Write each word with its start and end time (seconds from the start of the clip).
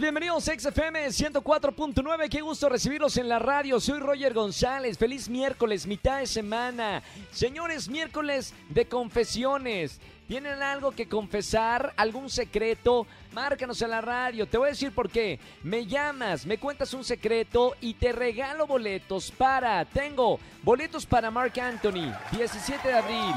Bienvenidos 0.00 0.48
a 0.48 0.58
XFM 0.58 1.06
104.9. 1.06 2.28
Qué 2.28 2.40
gusto 2.40 2.68
recibirlos 2.68 3.16
en 3.16 3.28
la 3.28 3.38
radio. 3.38 3.78
Soy 3.78 4.00
Roger 4.00 4.34
González. 4.34 4.98
Feliz 4.98 5.28
miércoles, 5.28 5.86
mitad 5.86 6.18
de 6.18 6.26
semana. 6.26 7.02
Señores, 7.30 7.88
miércoles 7.88 8.54
de 8.70 8.86
confesiones. 8.86 10.00
¿Tienen 10.26 10.62
algo 10.62 10.90
que 10.92 11.06
confesar? 11.06 11.92
¿Algún 11.96 12.30
secreto? 12.30 13.06
Márcanos 13.32 13.80
en 13.82 13.90
la 13.90 14.00
radio. 14.00 14.46
Te 14.46 14.58
voy 14.58 14.68
a 14.68 14.70
decir 14.70 14.92
por 14.92 15.10
qué. 15.10 15.38
Me 15.62 15.86
llamas, 15.86 16.46
me 16.46 16.58
cuentas 16.58 16.92
un 16.94 17.04
secreto 17.04 17.76
y 17.80 17.94
te 17.94 18.12
regalo 18.12 18.66
boletos 18.66 19.30
para. 19.30 19.84
Tengo 19.84 20.40
boletos 20.62 21.06
para 21.06 21.30
Mark 21.30 21.58
Anthony, 21.60 22.12
17 22.32 22.88
de 22.88 22.94
abril. 22.94 23.34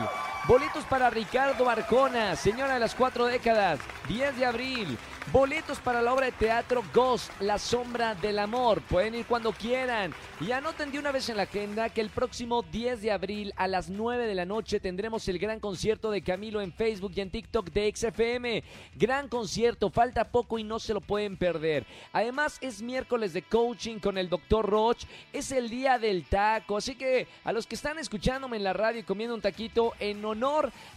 Boletos 0.48 0.86
para 0.86 1.10
Ricardo 1.10 1.70
Arcona, 1.70 2.38
señora 2.38 2.76
de 2.76 2.80
las 2.80 2.96
cuatro 2.96 3.26
décadas, 3.26 3.82
10 4.08 4.38
de 4.38 4.46
abril. 4.46 4.98
Boletos 5.34 5.80
para 5.80 6.02
la 6.02 6.14
obra 6.14 6.28
de 6.28 6.32
teatro 6.32 6.82
Ghost, 6.94 7.34
La 7.42 7.60
Sombra 7.60 8.16
del 8.16 8.40
Amor. 8.40 8.82
Pueden 8.84 9.14
ir 9.14 9.26
cuando 9.26 9.52
quieran. 9.52 10.14
Y 10.40 10.54
anoten 10.54 10.90
de 10.90 11.00
una 11.00 11.12
vez 11.12 11.28
en 11.28 11.36
la 11.36 11.44
agenda 11.44 11.90
que 11.90 12.00
el 12.00 12.10
próximo 12.10 12.62
10 12.62 13.02
de 13.02 13.12
abril 13.12 13.54
a 13.58 13.68
las 13.68 13.90
9 13.90 14.26
de 14.26 14.36
la 14.36 14.46
noche 14.46 14.80
tendremos 14.80 15.28
el 15.28 15.38
gran 15.38 15.60
concierto 15.60 16.12
de 16.12 16.22
Camilo 16.22 16.62
en 16.62 16.72
Facebook 16.72 17.12
y 17.14 17.20
en 17.20 17.30
TikTok 17.30 17.72
de 17.72 17.92
XFM. 17.94 18.64
Gran 18.96 19.28
concierto, 19.28 19.90
falta 19.90 20.32
poco 20.32 20.60
y 20.60 20.64
no 20.64 20.80
se 20.80 20.94
lo 20.94 21.02
pueden 21.02 21.36
perder. 21.36 21.86
Además 22.14 22.58
es 22.62 22.82
miércoles 22.82 23.34
de 23.34 23.42
coaching 23.42 24.00
con 24.00 24.18
el 24.18 24.30
Dr. 24.30 24.66
Roch. 24.66 25.04
Es 25.34 25.52
el 25.52 25.70
día 25.70 26.00
del 26.00 26.24
taco. 26.24 26.78
Así 26.78 26.96
que 26.96 27.28
a 27.44 27.52
los 27.52 27.68
que 27.68 27.76
están 27.76 28.00
escuchándome 28.00 28.56
en 28.56 28.64
la 28.64 28.72
radio 28.72 29.02
y 29.02 29.04
comiendo 29.04 29.36
un 29.36 29.42
taquito, 29.42 29.92
en 30.00 30.24
honor 30.24 30.37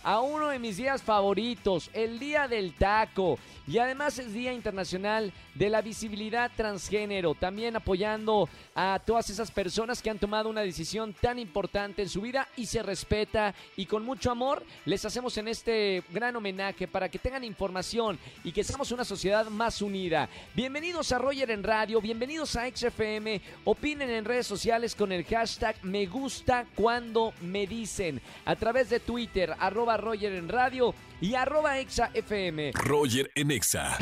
a 0.02 0.20
uno 0.20 0.48
de 0.48 0.58
mis 0.58 0.77
días 0.77 1.02
favoritos, 1.02 1.91
el 1.94 2.19
día 2.19 2.46
del 2.46 2.74
taco. 2.74 3.38
Y 3.66 3.78
además 3.78 4.19
es 4.19 4.33
Día 4.33 4.52
Internacional 4.52 5.33
de 5.55 5.70
la 5.70 5.80
Visibilidad 5.80 6.50
Transgénero, 6.56 7.34
también 7.34 7.77
apoyando 7.77 8.48
a 8.74 9.00
todas 9.05 9.30
esas 9.30 9.50
personas 9.50 10.02
que 10.02 10.11
han 10.11 10.18
tomado 10.18 10.48
una 10.48 10.62
decisión 10.62 11.14
tan 11.14 11.38
importante 11.38 12.02
en 12.02 12.08
su 12.08 12.20
vida 12.20 12.48
y 12.56 12.66
se 12.66 12.83
respeta 12.83 13.55
y 13.77 13.86
con 13.86 14.05
mucho 14.05 14.30
amor 14.30 14.64
les 14.84 15.05
hacemos 15.05 15.36
en 15.38 15.48
este 15.48 16.02
gran 16.11 16.34
homenaje 16.34 16.88
para 16.88 17.08
que 17.08 17.18
tengan 17.18 17.44
información 17.44 18.18
y 18.42 18.52
que 18.52 18.64
seamos 18.64 18.91
una 18.91 19.05
sociedad 19.05 19.46
más 19.46 19.80
unida. 19.83 20.28
Bienvenidos 20.55 21.12
a 21.12 21.18
Roger 21.18 21.50
en 21.50 21.62
Radio, 21.62 22.00
bienvenidos 22.00 22.56
a 22.56 22.68
XFM, 22.68 23.41
opinen 23.64 24.11
en 24.11 24.24
redes 24.24 24.46
sociales 24.46 24.94
con 24.94 25.12
el 25.12 25.24
hashtag 25.24 25.77
me 25.83 26.06
gusta 26.06 26.66
cuando 26.74 27.33
me 27.42 27.66
dicen 27.66 28.20
a 28.44 28.56
través 28.56 28.91
de 28.91 28.98
Twitter, 29.00 29.30
arroba 29.59 29.97
Roger 29.97 30.33
en 30.33 30.48
Radio 30.48 30.95
y 31.20 31.34
arroba 31.34 31.78
ExaFM. 31.78 32.73
Roger 32.75 33.31
en 33.34 33.50
Exa. 33.50 33.97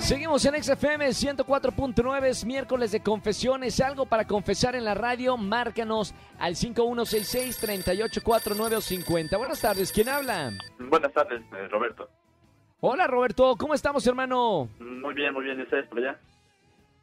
Seguimos 0.00 0.44
en 0.44 0.62
XFM 0.62 1.08
104.9, 1.08 2.24
es 2.24 2.44
miércoles 2.44 2.92
de 2.92 3.00
confesiones. 3.00 3.80
Algo 3.80 4.04
para 4.04 4.26
confesar 4.26 4.76
en 4.76 4.84
la 4.84 4.92
radio, 4.92 5.38
márcanos 5.38 6.14
al 6.38 6.56
5166-384950. 6.56 9.38
Buenas 9.38 9.62
tardes, 9.62 9.90
¿quién 9.92 10.10
habla? 10.10 10.52
Buenas 10.78 11.10
tardes, 11.14 11.40
eh, 11.40 11.68
Roberto. 11.68 12.06
Hola 12.80 13.06
Roberto, 13.06 13.56
¿cómo 13.56 13.72
estamos 13.72 14.06
hermano? 14.06 14.68
Muy 14.78 15.14
bien, 15.14 15.32
muy 15.32 15.44
bien. 15.44 15.58
¿Y 15.58 15.62
ustedes 15.62 15.86
por 15.88 15.96
allá? 15.98 16.20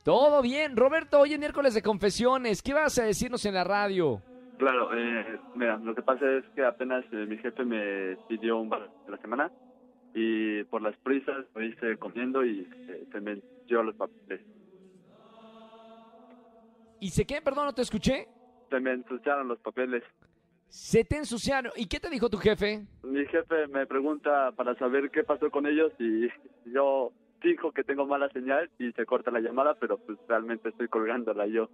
Todo 0.04 0.44
bien, 0.44 0.78
Roberto, 0.78 1.22
hoy 1.22 1.34
es 1.34 1.40
miércoles 1.40 1.74
de 1.74 1.82
confesiones. 1.82 2.62
¿Qué 2.62 2.76
vas 2.76 3.00
a 3.00 3.04
decirnos 3.04 3.44
en 3.46 3.56
la 3.56 3.64
radio? 3.64 4.22
Claro, 4.62 4.96
eh, 4.96 5.40
mira, 5.56 5.78
lo 5.78 5.96
que 5.96 6.04
pasa 6.04 6.24
es 6.38 6.46
que 6.54 6.64
apenas 6.64 7.04
eh, 7.12 7.26
mi 7.28 7.36
jefe 7.40 7.66
me 7.66 8.16
pidió 8.28 8.60
un 8.60 8.70
bar 8.70 8.92
de 9.06 9.12
la 9.12 9.18
semana 9.18 9.52
y 10.14 10.64
por 10.66 10.84
las 10.84 10.96
prisas 10.98 11.48
lo 11.56 11.64
hice 11.64 11.98
comiendo 11.98 12.46
y 12.46 12.70
eh, 12.88 13.08
se 13.12 13.22
me 13.22 13.42
dio 13.66 13.82
los 13.82 13.96
papeles. 13.96 14.46
¿Y 17.00 17.10
se 17.10 17.26
qué? 17.26 17.42
Perdón, 17.42 17.66
no 17.66 17.74
te 17.74 17.82
escuché. 17.82 18.28
Se 18.70 18.80
me 18.80 18.92
ensuciaron 18.92 19.48
los 19.48 19.58
papeles. 19.62 20.04
Se 20.68 21.04
te 21.06 21.18
ensuciaron. 21.18 21.72
¿Y 21.76 21.88
qué 21.88 22.00
te 22.00 22.12
dijo 22.12 22.30
tu 22.30 22.38
jefe? 22.38 22.86
Mi 23.02 23.26
jefe 23.26 23.66
me 23.66 23.88
pregunta 23.88 24.52
para 24.52 24.76
saber 24.76 25.10
qué 25.10 25.24
pasó 25.24 25.50
con 25.50 25.66
ellos 25.66 25.92
y 25.98 26.28
yo 26.72 27.12
fijo 27.40 27.72
que 27.72 27.84
tengo 27.84 28.06
mala 28.06 28.30
señal 28.30 28.70
y 28.78 28.92
se 28.92 29.08
corta 29.08 29.32
la 29.32 29.40
llamada, 29.40 29.74
pero 29.80 29.98
pues 29.98 30.20
realmente 30.28 30.70
estoy 30.70 30.88
colgándola 30.88 31.48
yo. 31.48 31.68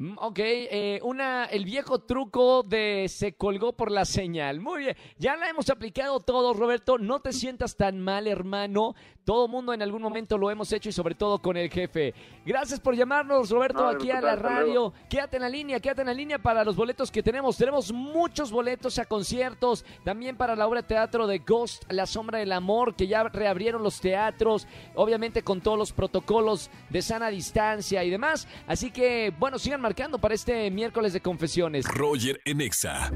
Mm, 0.00 0.16
Ok, 0.18 0.38
eh, 0.38 0.98
una, 1.02 1.44
el 1.44 1.66
viejo 1.66 1.98
truco 1.98 2.62
de 2.62 3.06
se 3.10 3.34
colgó 3.34 3.76
por 3.76 3.90
la 3.90 4.06
señal. 4.06 4.58
Muy 4.58 4.80
bien, 4.80 4.96
ya 5.18 5.36
la 5.36 5.50
hemos 5.50 5.68
aplicado 5.68 6.20
todos, 6.20 6.56
Roberto. 6.56 6.96
No 6.96 7.20
te 7.20 7.34
sientas 7.34 7.76
tan 7.76 8.00
mal, 8.00 8.26
hermano. 8.26 8.94
Todo 9.30 9.46
mundo 9.46 9.72
en 9.72 9.80
algún 9.80 10.02
momento 10.02 10.36
lo 10.36 10.50
hemos 10.50 10.72
hecho 10.72 10.88
y 10.88 10.92
sobre 10.92 11.14
todo 11.14 11.38
con 11.38 11.56
el 11.56 11.70
jefe. 11.70 12.12
Gracias 12.44 12.80
por 12.80 12.96
llamarnos, 12.96 13.48
Roberto, 13.48 13.82
No, 13.84 13.88
aquí 13.90 14.10
a 14.10 14.20
la 14.20 14.34
luego. 14.34 14.42
radio. 14.48 14.92
Quédate 15.08 15.36
en 15.36 15.42
la 15.42 15.48
línea, 15.48 15.78
quédate 15.78 16.00
en 16.00 16.08
la 16.08 16.14
línea 16.14 16.40
para 16.40 16.64
los 16.64 16.74
boletos 16.74 17.12
que 17.12 17.22
tenemos. 17.22 17.56
Tenemos 17.56 17.92
muchos 17.92 18.50
boletos 18.50 18.98
a 18.98 19.04
conciertos, 19.04 19.84
también 20.02 20.36
para 20.36 20.56
la 20.56 20.66
obra 20.66 20.82
de 20.82 20.88
teatro 20.88 21.28
de 21.28 21.38
Ghost, 21.38 21.84
La 21.92 22.06
Sombra 22.06 22.40
del 22.40 22.50
Amor, 22.50 22.96
que 22.96 23.06
ya 23.06 23.22
reabrieron 23.22 23.84
los 23.84 24.00
teatros, 24.00 24.66
obviamente 24.96 25.44
con 25.44 25.60
todos 25.60 25.78
los 25.78 25.92
protocolos 25.92 26.68
de 26.88 27.00
sana 27.00 27.28
distancia 27.28 28.02
y 28.02 28.10
demás. 28.10 28.48
Así 28.66 28.90
que, 28.90 29.32
bueno, 29.38 29.60
sigan 29.60 29.80
marcando 29.80 30.18
para 30.18 30.34
este 30.34 30.72
miércoles 30.72 31.12
de 31.12 31.20
confesiones. 31.20 31.86
Roger 31.86 32.40
en 32.44 32.62
Exa. 32.62 33.12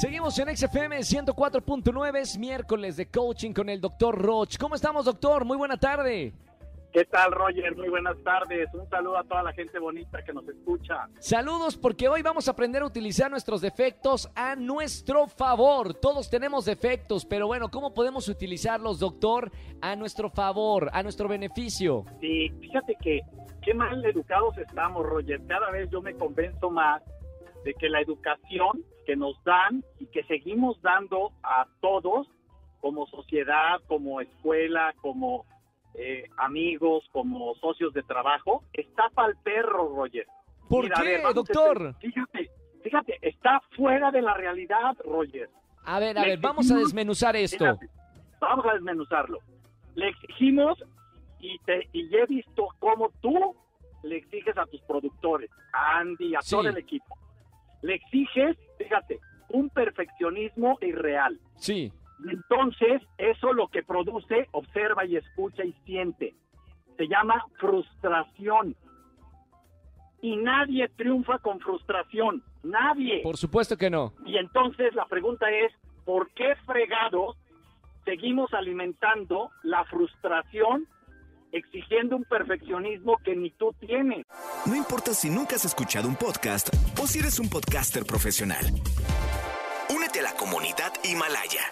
Seguimos 0.00 0.38
en 0.38 0.56
XFM 0.56 0.96
104.9, 0.98 2.18
es 2.18 2.38
miércoles 2.38 2.96
de 2.96 3.10
coaching 3.10 3.52
con 3.52 3.68
el 3.68 3.80
doctor 3.80 4.16
Roch. 4.16 4.56
¿Cómo 4.56 4.76
estamos, 4.76 5.06
doctor? 5.06 5.44
Muy 5.44 5.56
buena 5.56 5.76
tarde. 5.76 6.32
¿Qué 6.92 7.04
tal, 7.06 7.32
Roger? 7.32 7.74
Muy 7.76 7.88
buenas 7.88 8.16
tardes. 8.22 8.72
Un 8.74 8.88
saludo 8.88 9.18
a 9.18 9.24
toda 9.24 9.42
la 9.42 9.52
gente 9.52 9.80
bonita 9.80 10.22
que 10.22 10.32
nos 10.32 10.48
escucha. 10.48 11.08
Saludos 11.18 11.76
porque 11.76 12.08
hoy 12.08 12.22
vamos 12.22 12.46
a 12.46 12.52
aprender 12.52 12.82
a 12.82 12.86
utilizar 12.86 13.28
nuestros 13.28 13.60
defectos 13.60 14.30
a 14.36 14.54
nuestro 14.54 15.26
favor. 15.26 15.94
Todos 15.94 16.30
tenemos 16.30 16.64
defectos, 16.64 17.24
pero 17.26 17.48
bueno, 17.48 17.68
¿cómo 17.68 17.92
podemos 17.92 18.28
utilizarlos, 18.28 19.00
doctor, 19.00 19.50
a 19.80 19.96
nuestro 19.96 20.30
favor, 20.30 20.90
a 20.92 21.02
nuestro 21.02 21.26
beneficio? 21.26 22.04
Sí, 22.20 22.50
fíjate 22.60 22.94
que 23.02 23.22
qué 23.62 23.74
mal 23.74 24.04
educados 24.04 24.56
estamos, 24.58 25.04
Roger. 25.04 25.40
Cada 25.48 25.72
vez 25.72 25.90
yo 25.90 26.00
me 26.00 26.14
convenzo 26.14 26.70
más 26.70 27.02
de 27.64 27.74
que 27.74 27.88
la 27.88 28.00
educación 28.00 28.84
que 29.08 29.16
nos 29.16 29.42
dan 29.42 29.82
y 29.98 30.04
que 30.08 30.22
seguimos 30.24 30.78
dando 30.82 31.32
a 31.42 31.66
todos, 31.80 32.28
como 32.82 33.06
sociedad, 33.06 33.80
como 33.86 34.20
escuela, 34.20 34.92
como 35.00 35.46
eh, 35.94 36.24
amigos, 36.36 37.04
como 37.10 37.54
socios 37.54 37.94
de 37.94 38.02
trabajo, 38.02 38.62
está 38.74 39.08
para 39.14 39.30
el 39.30 39.36
perro, 39.38 39.96
Roger. 39.96 40.26
¿Por 40.68 40.84
Mira, 40.84 40.96
qué, 40.96 41.04
ver, 41.04 41.20
vamos 41.22 41.34
doctor? 41.36 41.94
Fíjate, 42.00 42.50
fíjate, 42.82 43.18
está 43.22 43.62
fuera 43.74 44.10
de 44.10 44.20
la 44.20 44.34
realidad, 44.34 44.94
Roger. 45.02 45.48
A 45.86 45.98
ver, 46.00 46.18
a 46.18 46.20
Le 46.24 46.28
ver, 46.28 46.40
vamos 46.40 46.70
a 46.70 46.76
desmenuzar 46.76 47.34
esto. 47.34 47.64
Fíjate, 47.64 47.88
vamos 48.38 48.66
a 48.66 48.74
desmenuzarlo. 48.74 49.38
Le 49.94 50.08
exigimos 50.10 50.78
y, 51.40 51.58
te, 51.60 51.88
y 51.94 52.14
he 52.14 52.26
visto 52.26 52.68
cómo 52.78 53.10
tú 53.22 53.56
le 54.02 54.18
exiges 54.18 54.58
a 54.58 54.66
tus 54.66 54.82
productores, 54.82 55.50
a 55.72 55.96
Andy, 56.00 56.34
a 56.34 56.42
Sí. 56.42 56.54
todo 56.54 56.68
el 56.68 56.76
equipo. 56.76 57.16
Le 57.80 57.94
exiges, 57.94 58.54
fíjate, 58.78 59.20
un 59.50 59.68
perfeccionismo 59.70 60.78
irreal. 60.80 61.38
Sí, 61.56 61.92
Entonces, 62.30 63.02
eso 63.16 63.52
lo 63.52 63.68
que 63.68 63.82
produce, 63.82 64.48
observa 64.52 65.04
y 65.04 65.16
escucha 65.16 65.64
y 65.64 65.72
siente. 65.84 66.34
Se 66.96 67.06
llama 67.06 67.44
frustración. 67.58 68.74
Y 70.20 70.36
nadie 70.36 70.88
triunfa 70.96 71.38
con 71.38 71.60
frustración. 71.60 72.42
Nadie. 72.64 73.20
por 73.22 73.36
supuesto 73.36 73.76
que 73.76 73.88
no. 73.88 74.12
Y 74.26 74.36
entonces 74.36 74.92
la 74.94 75.04
pregunta 75.06 75.48
es, 75.48 75.72
¿por 76.04 76.28
qué 76.32 76.56
fregados 76.66 77.36
seguimos 78.04 78.52
alimentando 78.52 79.50
la 79.62 79.84
frustración 79.84 80.88
exigiendo 81.52 82.16
un 82.16 82.24
perfeccionismo 82.24 83.16
que 83.24 83.34
ni 83.36 83.50
tú 83.52 83.72
tienes? 83.80 84.24
No 84.66 84.74
importa 84.76 85.14
si 85.14 85.30
nunca 85.30 85.56
has 85.56 85.64
escuchado 85.64 86.08
un 86.08 86.16
podcast 86.16 86.68
o 87.00 87.06
si 87.06 87.18
eres 87.20 87.38
un 87.38 87.48
podcaster 87.48 88.04
profesional. 88.04 88.64
Únete 89.94 90.20
a 90.20 90.22
la 90.24 90.32
comunidad 90.34 90.92
Himalaya. 91.04 91.62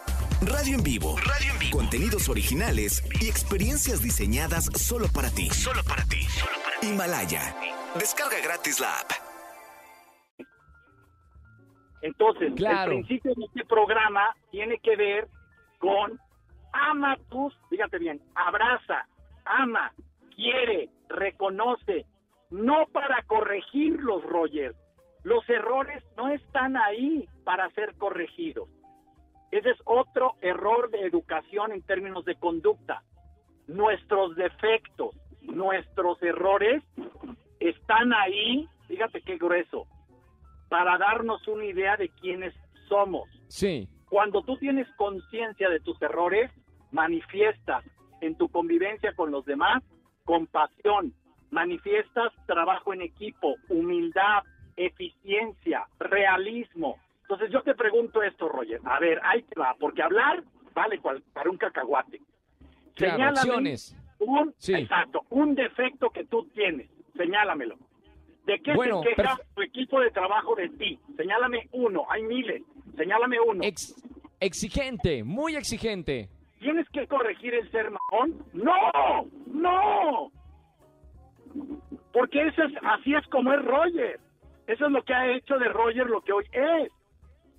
Radio 0.43 0.77
en 0.77 0.83
vivo. 0.83 1.17
Radio 1.19 1.53
en 1.53 1.59
vivo. 1.59 1.79
Contenidos 1.79 2.29
originales 2.29 3.03
y 3.21 3.29
experiencias 3.29 4.03
diseñadas 4.03 4.67
solo 4.77 5.07
para 5.13 5.31
ti. 5.31 5.49
Solo 5.51 5.83
para 5.85 6.05
ti. 6.05 6.27
Himalaya. 6.83 7.55
Descarga 7.99 8.39
gratis 8.43 8.79
la 8.81 8.93
app. 9.01 9.11
Entonces, 12.03 12.53
Claro. 12.57 12.93
el 12.93 12.99
principio 13.05 13.33
de 13.35 13.45
este 13.47 13.65
programa 13.65 14.35
tiene 14.51 14.79
que 14.79 14.97
ver 14.97 15.29
con 15.79 16.21
ama 16.73 17.17
tus, 17.31 17.55
fíjate 17.71 17.99
bien, 17.99 18.21
abraza, 18.35 19.07
ama, 19.47 19.93
quiere, 20.35 20.91
reconoce 21.09 22.07
no 22.51 22.87
para 22.93 23.23
corregirlos, 23.23 24.23
Roger. 24.25 24.75
Los 25.25 25.49
errores 25.49 26.05
no 26.17 26.29
están 26.29 26.77
ahí 26.77 27.29
para 27.45 27.69
ser 27.71 27.95
corregidos. 27.97 28.69
Ese 29.51 29.71
es 29.71 29.79
otro 29.85 30.35
error 30.41 30.91
de 30.91 31.03
educación 31.03 31.73
en 31.73 31.83
términos 31.83 32.25
de 32.25 32.37
conducta. 32.37 33.03
Nuestros 33.67 34.37
defectos, 34.37 35.17
nuestros 35.41 36.23
errores 36.23 36.83
están 37.59 38.13
ahí, 38.13 38.69
fíjate 38.87 39.23
qué 39.23 39.37
grueso, 39.37 39.87
para 40.69 40.99
darnos 40.99 41.47
una 41.49 41.65
idea 41.65 41.97
de 41.97 42.09
quiénes 42.09 42.55
somos. 42.89 43.29
Sí. 43.49 43.89
Cuando 44.09 44.43
tú 44.43 44.57
tienes 44.59 44.89
conciencia 44.97 45.69
de 45.69 45.81
tus 45.81 46.01
errores, 46.01 46.51
manifiestas 46.93 47.85
en 48.21 48.37
tu 48.37 48.49
convivencia 48.49 49.13
con 49.15 49.31
los 49.31 49.45
demás 49.45 49.83
compasión, 50.25 51.13
manifiestas 51.51 52.33
trabajo 52.47 52.93
en 52.93 53.03
equipo, 53.03 53.55
humildad, 53.69 54.43
eficiencia, 54.77 55.87
realismo. 55.99 56.97
Entonces 57.23 57.51
yo 57.51 57.63
te 57.63 57.75
pregunto 57.75 58.23
esto, 58.23 58.49
Roger. 58.49 58.81
A 58.85 58.99
ver, 59.01 59.21
ahí 59.25 59.43
te 59.43 59.59
va, 59.59 59.75
porque 59.79 60.03
hablar 60.03 60.43
vale 60.75 60.99
cual- 60.99 61.23
para 61.33 61.51
un 61.51 61.57
cacahuate. 61.57 62.21
Claro, 62.95 63.25
acciones. 63.25 63.97
Un, 64.19 64.55
Sí. 64.59 64.75
Exacto, 64.75 65.21
un 65.31 65.55
defecto 65.55 66.11
que 66.11 66.25
tú 66.25 66.47
tienes. 66.55 66.89
Señálamelo. 67.17 67.77
¿De 68.47 68.61
qué 68.61 68.75
Bueno, 68.75 69.03
se 69.03 69.09
queja 69.15 69.37
tu 69.55 69.63
equipo 69.63 70.01
de 70.01 70.11
trabajo 70.11 70.55
de 70.55 70.69
ti? 70.71 70.99
Señálame 71.17 71.69
uno, 71.73 72.05
hay 72.09 72.23
miles. 72.23 72.63
Señálame 72.97 73.39
uno. 73.41 73.63
Ex- 73.65 73.95
exigente, 74.41 75.25
muy 75.25 75.57
exigente. 75.57 76.29
¿Tienes 76.59 76.89
que 76.91 77.07
corregir 77.07 77.55
el 77.55 77.71
ser 77.71 77.91
majón? 77.91 78.45
¡No! 78.53 78.73
¡No! 79.47 80.31
Porque 82.13 82.47
eso 82.47 82.63
es, 82.63 82.73
así 82.83 83.15
es 83.15 83.27
como 83.29 83.53
es 83.53 83.65
Roger. 83.65 84.21
Eso 84.67 84.87
es 84.87 84.93
lo 84.93 85.03
que 85.05 85.15
ha 85.15 85.27
hecho 85.35 85.59
de 85.59 85.69
Roger 85.69 86.07
lo 86.07 86.23
que 86.23 86.33
hoy 86.33 86.45
es. 86.53 86.91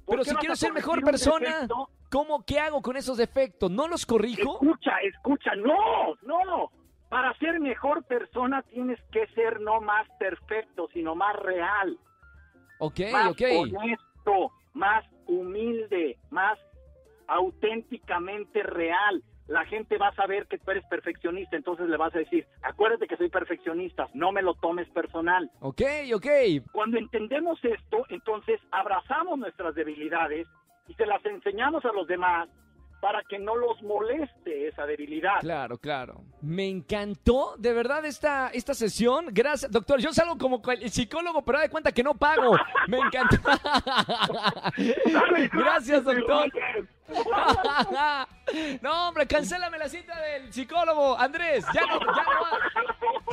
¿Por 0.06 0.16
Pero 0.16 0.24
si 0.24 0.36
quiero 0.36 0.56
ser 0.56 0.74
mejor 0.74 1.04
persona? 1.04 1.68
¿cómo 2.10 2.44
qué 2.46 2.60
hago 2.60 2.82
con 2.82 2.96
esos 2.98 3.18
defectos? 3.18 3.70
¿No 3.70 3.88
los 3.88 4.06
corrijo? 4.06 4.54
Escucha, 4.62 4.92
escucha, 5.04 5.52
no, 5.56 6.16
no. 6.24 6.72
Para 7.10 7.34
ser 7.38 7.60
mejor 7.60 8.04
persona 8.04 8.62
tienes 8.64 9.00
que 9.12 9.28
ser 9.28 9.62
no 9.62 9.80
más 9.82 10.08
perfecto, 10.20 10.90
sino 10.94 11.16
más 11.16 11.36
real, 11.38 11.98
Ok, 12.80 13.00
más 13.12 13.32
ok. 13.32 13.42
honesto, 13.60 14.52
más 14.74 15.06
humilde, 15.26 16.18
más 16.32 16.60
auténticamente 17.27 18.63
real. 18.63 19.24
La 19.47 19.63
gente 19.65 19.97
va 19.97 20.09
a 20.09 20.15
saber 20.15 20.45
que 20.47 20.57
tú 20.57 20.71
eres 20.71 20.83
perfeccionista, 20.89 21.56
entonces 21.56 21.88
le 21.88 21.95
vas 21.95 22.13
a 22.13 22.19
decir, 22.19 22.45
acuérdate 22.63 23.07
que 23.07 23.15
soy 23.15 23.29
perfeccionista, 23.29 24.09
no 24.13 24.33
me 24.33 24.41
lo 24.41 24.56
tomes 24.56 24.89
personal. 24.89 25.50
Ok, 25.62 25.81
ok. 26.13 26.27
Cuando 26.74 26.97
entendemos 26.97 27.57
esto, 27.63 28.06
entonces 28.09 28.59
abrazamos 28.71 29.39
nuestras 29.39 29.74
debilidades 29.74 30.47
y 30.89 30.94
se 30.95 31.06
las 31.06 31.25
enseñamos 31.25 31.85
a 31.85 31.94
los 31.94 32.07
demás 32.07 32.50
para 33.00 33.21
que 33.29 33.38
no 33.39 33.56
los 33.56 33.81
moleste 33.83 34.68
esa 34.68 34.85
debilidad. 34.85 35.39
Claro, 35.39 35.77
claro. 35.77 36.24
Me 36.41 36.68
encantó 36.68 37.56
de 37.57 37.71
verdad 37.71 38.03
esta, 38.06 38.50
esta 38.50 38.74
sesión. 38.74 39.27
Gracias, 39.31 39.71
doctor. 39.71 40.00
Yo 40.01 40.12
salgo 40.12 40.38
como 40.38 40.62
cual- 40.62 40.81
el 40.81 40.89
psicólogo, 40.89 41.45
pero 41.45 41.59
de 41.59 41.69
cuenta 41.69 41.91
que 41.91 42.03
no 42.03 42.15
pago. 42.15 42.57
Me 42.88 42.97
encantó. 42.97 43.38
Gracias, 45.53 46.03
doctor. 46.03 46.51
No, 48.81 49.09
hombre, 49.09 49.27
cancélame 49.27 49.77
la 49.77 49.89
cita 49.89 50.15
del 50.21 50.54
psicólogo, 50.54 51.18
Andrés. 51.19 51.65
Ya 51.74 51.81
no, 51.86 52.00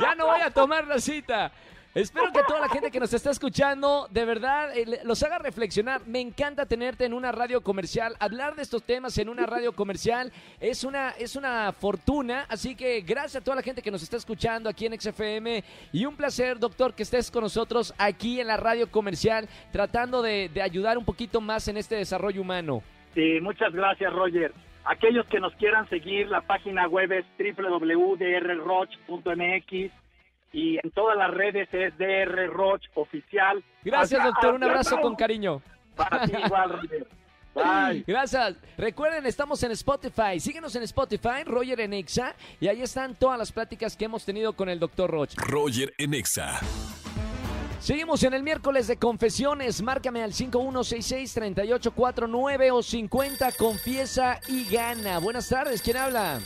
ya 0.01 0.15
no, 0.15 0.25
voy 0.27 0.41
a 0.41 0.51
tomar 0.51 0.85
la 0.85 0.99
cita. 0.99 1.51
Espero 1.93 2.29
que 2.33 2.43
toda 2.45 2.59
la 2.59 2.67
gente 2.67 2.91
que 2.91 2.99
nos 2.99 3.13
está 3.13 3.31
escuchando, 3.31 4.09
de 4.11 4.25
verdad, 4.25 4.77
eh, 4.77 4.99
los 5.05 5.23
haga 5.23 5.39
reflexionar. 5.39 6.05
Me 6.05 6.19
encanta 6.19 6.65
tenerte 6.65 7.05
en 7.05 7.13
una 7.13 7.31
radio 7.31 7.61
comercial. 7.61 8.17
Hablar 8.19 8.57
de 8.57 8.63
estos 8.63 8.83
temas 8.83 9.17
en 9.17 9.29
una 9.29 9.45
radio 9.45 9.71
comercial 9.71 10.33
es 10.59 10.83
una, 10.83 11.11
es 11.11 11.37
una 11.37 11.71
fortuna. 11.71 12.45
Así 12.49 12.75
que 12.75 12.99
gracias 12.99 13.37
a 13.37 13.41
toda 13.41 13.55
la 13.55 13.63
gente 13.63 13.81
que 13.81 13.91
nos 13.91 14.03
está 14.03 14.17
escuchando 14.17 14.69
aquí 14.69 14.85
en 14.85 14.99
XFM. 14.99 15.63
Y 15.93 16.05
un 16.05 16.17
placer, 16.17 16.59
doctor, 16.59 16.93
que 16.93 17.03
estés 17.03 17.31
con 17.31 17.43
nosotros 17.43 17.93
aquí 17.97 18.41
en 18.41 18.47
la 18.47 18.57
radio 18.57 18.91
comercial, 18.91 19.47
tratando 19.71 20.21
de, 20.21 20.49
de 20.53 20.61
ayudar 20.61 20.97
un 20.97 21.05
poquito 21.05 21.39
más 21.39 21.65
en 21.69 21.77
este 21.77 21.95
desarrollo 21.95 22.41
humano. 22.41 22.83
Sí, 23.15 23.39
muchas 23.41 23.73
gracias, 23.73 24.13
Roger. 24.13 24.53
Aquellos 24.83 25.25
que 25.27 25.39
nos 25.39 25.53
quieran 25.55 25.89
seguir, 25.89 26.27
la 26.27 26.41
página 26.41 26.87
web 26.87 27.11
es 27.11 27.25
www.drroch.mx 27.39 29.91
y 30.53 30.77
en 30.77 30.91
todas 30.91 31.17
las 31.17 31.31
redes 31.31 31.67
es 31.73 31.97
DR 31.97 32.45
Roch 32.47 32.83
Oficial. 32.93 33.63
Gracias, 33.83 34.19
Hasta- 34.19 34.29
doctor. 34.31 34.53
Un 34.53 34.63
abrazo 34.63 35.01
con 35.01 35.15
cariño. 35.15 35.61
Para 35.95 36.25
ti 36.25 36.33
igual, 36.45 36.69
Roger. 36.69 37.07
Bye. 37.55 38.03
Gracias. 38.05 38.57
Recuerden, 38.77 39.25
estamos 39.25 39.63
en 39.63 39.71
Spotify. 39.71 40.39
Síguenos 40.41 40.75
en 40.75 40.83
Spotify, 40.83 41.43
Roger 41.45 41.79
en 41.79 41.93
Exa, 41.93 42.35
y 42.59 42.67
ahí 42.67 42.81
están 42.81 43.15
todas 43.15 43.39
las 43.39 43.51
pláticas 43.53 43.95
que 43.95 44.03
hemos 44.05 44.25
tenido 44.25 44.51
con 44.53 44.67
el 44.69 44.77
doctor 44.77 45.09
Roch. 45.09 45.33
Roger 45.37 45.93
en 45.97 46.13
Exa. 46.13 46.59
Seguimos 47.85 48.23
en 48.23 48.33
el 48.33 48.41
miércoles 48.41 48.87
de 48.87 48.97
confesiones. 48.97 49.83
Márcame 49.83 50.23
al 50.23 50.31
5166-3849 50.31 52.71
o 52.73 52.81
50. 52.81 53.51
Confiesa 53.51 54.39
y 54.47 54.67
gana. 54.67 55.19
Buenas 55.19 55.47
tardes. 55.47 55.83
¿Quién 55.83 55.97
habla? 55.97 56.39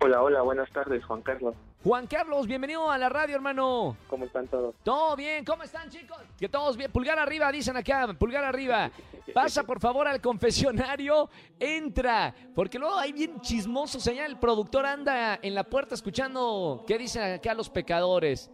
Hola, 0.00 0.22
hola, 0.22 0.42
buenas 0.42 0.70
tardes, 0.70 1.04
Juan 1.04 1.22
Carlos. 1.22 1.56
Juan 1.82 2.06
Carlos, 2.06 2.46
bienvenido 2.46 2.88
a 2.88 2.96
la 2.98 3.08
radio, 3.08 3.34
hermano. 3.34 3.96
¿Cómo 4.08 4.26
están 4.26 4.46
todos? 4.46 4.76
Todo 4.84 5.16
bien, 5.16 5.44
¿cómo 5.44 5.64
están 5.64 5.90
chicos? 5.90 6.18
Que 6.38 6.48
todos 6.48 6.76
bien, 6.76 6.92
pulgar 6.92 7.18
arriba, 7.18 7.50
dicen 7.50 7.76
acá, 7.76 8.06
pulgar 8.16 8.44
arriba. 8.44 8.88
Pasa 9.34 9.64
por 9.64 9.80
favor 9.80 10.06
al 10.06 10.20
confesionario, 10.20 11.28
entra, 11.58 12.32
porque 12.54 12.78
luego 12.78 12.96
hay 12.96 13.12
bien 13.12 13.40
chismosos 13.40 14.06
allá, 14.06 14.24
el 14.24 14.38
productor 14.38 14.86
anda 14.86 15.40
en 15.42 15.52
la 15.52 15.64
puerta 15.64 15.96
escuchando 15.96 16.84
qué 16.86 16.96
dicen 16.96 17.34
acá 17.34 17.54
los 17.54 17.70
pecadores. 17.70 18.52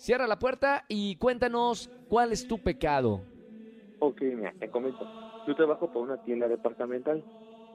Cierra 0.00 0.26
la 0.26 0.38
puerta 0.38 0.86
y 0.88 1.16
cuéntanos 1.16 1.90
cuál 2.08 2.32
es 2.32 2.46
tu 2.46 2.58
pecado. 2.58 3.20
Ok, 3.98 4.22
mira, 4.22 4.54
te 4.58 4.70
comento. 4.70 5.06
Yo 5.46 5.54
trabajo 5.54 5.88
por 5.88 6.00
una 6.02 6.16
tienda 6.16 6.48
departamental. 6.48 7.22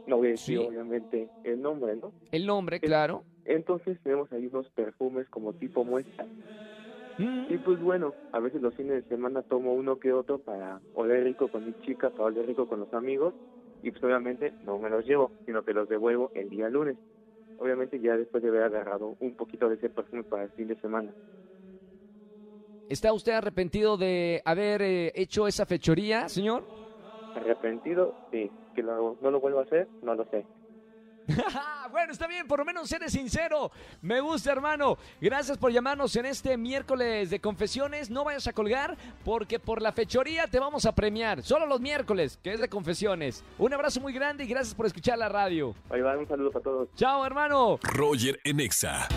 No 0.07 0.17
voy 0.17 0.29
a 0.29 0.31
decir, 0.31 0.57
Sí. 0.57 0.65
obviamente, 0.67 1.29
el 1.43 1.61
nombre, 1.61 1.95
¿no? 1.97 2.15
El 2.31 2.47
nombre, 2.47 2.79
claro. 2.79 3.25
Entonces 3.45 3.99
tenemos 4.01 4.31
ahí 4.31 4.47
unos 4.47 4.67
perfumes 4.71 5.29
como 5.29 5.53
tipo 5.53 5.85
muestra. 5.85 6.25
Mm, 7.19 7.53
Y 7.53 7.57
pues 7.59 7.79
bueno, 7.79 8.15
a 8.31 8.39
veces 8.39 8.59
los 8.59 8.73
fines 8.73 9.03
de 9.03 9.07
semana 9.07 9.43
tomo 9.43 9.75
uno 9.75 9.99
que 9.99 10.11
otro 10.11 10.39
para 10.39 10.81
oler 10.93 11.25
rico 11.25 11.47
con 11.49 11.63
mi 11.63 11.75
chica, 11.81 12.09
para 12.09 12.25
oler 12.25 12.47
rico 12.47 12.67
con 12.67 12.79
los 12.79 12.91
amigos. 12.95 13.35
Y 13.83 13.91
pues 13.91 14.03
obviamente 14.03 14.55
no 14.63 14.79
me 14.79 14.89
los 14.89 15.05
llevo, 15.05 15.31
sino 15.45 15.63
que 15.63 15.73
los 15.73 15.87
devuelvo 15.87 16.31
el 16.33 16.49
día 16.49 16.69
lunes. 16.69 16.97
Obviamente 17.57 17.99
ya 17.99 18.17
después 18.17 18.41
de 18.41 18.49
haber 18.49 18.63
agarrado 18.63 19.15
un 19.19 19.35
poquito 19.35 19.69
de 19.69 19.75
ese 19.75 19.91
perfume 19.91 20.23
para 20.23 20.45
el 20.45 20.49
fin 20.53 20.67
de 20.69 20.75
semana. 20.81 21.13
¿Está 22.89 23.13
usted 23.13 23.31
arrepentido 23.33 23.97
de 23.97 24.41
haber 24.45 24.81
eh, 24.81 25.11
hecho 25.15 25.47
esa 25.47 25.65
fechoría, 25.65 26.29
señor? 26.29 26.63
Arrepentido, 27.35 28.15
sí. 28.31 28.49
Que 28.75 28.83
lo- 28.83 29.17
no 29.21 29.31
lo 29.31 29.39
vuelvo 29.39 29.59
a 29.59 29.63
hacer, 29.63 29.87
no 30.01 30.13
lo 30.15 30.25
sé. 30.25 30.45
bueno, 31.91 32.11
está 32.11 32.27
bien, 32.27 32.45
por 32.47 32.59
lo 32.59 32.65
menos 32.65 32.91
eres 32.91 33.11
sincero. 33.11 33.71
Me 34.03 34.19
gusta, 34.21 34.51
hermano. 34.51 34.97
Gracias 35.19 35.57
por 35.57 35.71
llamarnos 35.71 36.15
en 36.17 36.27
este 36.27 36.55
miércoles 36.55 37.31
de 37.31 37.39
confesiones. 37.39 38.11
No 38.11 38.23
vayas 38.23 38.45
a 38.47 38.53
colgar 38.53 38.95
porque 39.23 39.57
por 39.59 39.81
la 39.81 39.91
fechoría 39.91 40.45
te 40.45 40.59
vamos 40.59 40.85
a 40.85 40.93
premiar. 40.93 41.41
Solo 41.41 41.65
los 41.65 41.81
miércoles, 41.81 42.37
que 42.43 42.53
es 42.53 42.59
de 42.59 42.69
confesiones. 42.69 43.43
Un 43.57 43.73
abrazo 43.73 43.99
muy 44.01 44.13
grande 44.13 44.43
y 44.43 44.47
gracias 44.47 44.75
por 44.75 44.85
escuchar 44.85 45.17
la 45.17 45.29
radio. 45.29 45.73
Ahí 45.89 46.01
va, 46.01 46.15
un 46.15 46.27
saludo 46.27 46.51
para 46.51 46.63
todos. 46.63 46.89
Chao, 46.95 47.25
hermano. 47.25 47.79
Roger 47.81 48.39
en 48.43 48.59
Exa. 48.59 49.07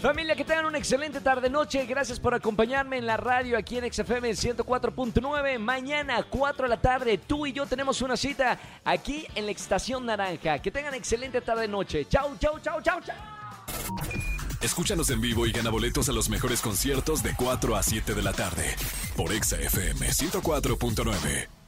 Familia, 0.00 0.34
que 0.34 0.46
tengan 0.46 0.64
una 0.64 0.78
excelente 0.78 1.20
tarde-noche. 1.20 1.84
Gracias 1.84 2.18
por 2.18 2.32
acompañarme 2.32 2.96
en 2.96 3.04
la 3.04 3.18
radio 3.18 3.58
aquí 3.58 3.76
en 3.76 3.92
XFM 3.92 4.30
104.9. 4.30 5.58
Mañana, 5.58 6.22
4 6.22 6.62
de 6.62 6.68
la 6.68 6.80
tarde, 6.80 7.18
tú 7.18 7.46
y 7.46 7.52
yo 7.52 7.66
tenemos 7.66 8.00
una 8.00 8.16
cita 8.16 8.58
aquí 8.82 9.26
en 9.34 9.44
la 9.44 9.52
Estación 9.52 10.06
Naranja. 10.06 10.58
Que 10.58 10.70
tengan 10.70 10.94
excelente 10.94 11.42
tarde-noche. 11.42 12.06
Chau, 12.08 12.34
chau, 12.38 12.58
chau, 12.60 12.80
chau, 12.80 13.00
chau. 13.02 13.16
Escúchanos 14.62 15.10
en 15.10 15.20
vivo 15.20 15.46
y 15.46 15.52
gana 15.52 15.68
boletos 15.68 16.08
a 16.08 16.12
los 16.12 16.30
mejores 16.30 16.62
conciertos 16.62 17.22
de 17.22 17.34
4 17.36 17.76
a 17.76 17.82
7 17.82 18.14
de 18.14 18.22
la 18.22 18.32
tarde. 18.32 18.74
Por 19.16 19.32
Exa 19.32 19.58
FM 19.58 20.08
104.9. 20.08 21.59